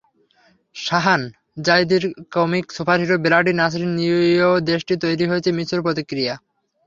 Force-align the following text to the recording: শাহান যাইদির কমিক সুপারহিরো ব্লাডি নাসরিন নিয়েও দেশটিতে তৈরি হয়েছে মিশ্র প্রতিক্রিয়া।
শাহান 0.75 1.21
যাইদির 1.65 2.03
কমিক 2.35 2.65
সুপারহিরো 2.77 3.15
ব্লাডি 3.25 3.53
নাসরিন 3.55 3.91
নিয়েও 3.97 4.53
দেশটিতে 4.69 5.01
তৈরি 5.03 5.25
হয়েছে 5.31 5.49
মিশ্র 5.57 5.77
প্রতিক্রিয়া। 5.85 6.33